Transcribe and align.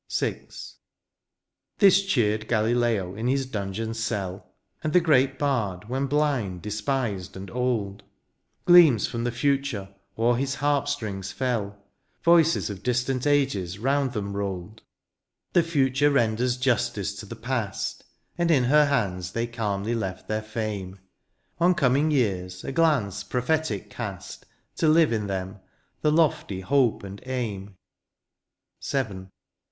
134 0.11 0.47
THE 0.47 0.55
FUTURE. 0.57 0.77
VI. 1.77 1.77
This 1.77 2.05
cheered 2.11 2.47
Gralileo 2.47 3.15
in 3.15 3.27
his 3.27 3.45
dmigeon^s 3.45 3.97
cell; 3.97 4.51
And 4.83 4.93
the 4.93 4.99
great 4.99 5.37
bard 5.37 5.89
when 5.89 6.07
blind^ 6.09 6.61
despised^ 6.61 7.35
and 7.35 7.51
old; 7.51 8.01
Gleams 8.65 9.05
from 9.05 9.23
the 9.25 9.31
future 9.31 9.89
o'er 10.17 10.37
his 10.37 10.55
harp^trings 10.55 11.31
feU, 11.31 11.73
Voices 12.23 12.71
of 12.71 12.81
distant 12.81 13.27
ages 13.27 13.77
round 13.77 14.13
them 14.13 14.35
rolled. 14.35 14.81
The 15.53 15.61
future 15.61 16.09
renders 16.09 16.57
justice 16.57 17.13
to 17.17 17.27
the 17.27 17.35
past, 17.35 18.03
And 18.39 18.49
in 18.49 18.63
her 18.63 18.87
hands 18.87 19.33
they 19.33 19.45
calmly 19.45 19.93
left 19.93 20.27
their 20.27 20.41
fame; 20.41 20.97
On 21.59 21.75
coming 21.75 22.09
years 22.09 22.63
a 22.63 22.71
glance 22.71 23.23
prophetic 23.23 23.91
cast. 23.91 24.47
To 24.77 24.87
live 24.87 25.13
in 25.13 25.27
them^ 25.27 25.59
their 26.01 26.11
lofty 26.11 26.61
hope 26.61 27.03
and 27.03 27.21
aim. 27.27 27.75
VII. 28.83 29.27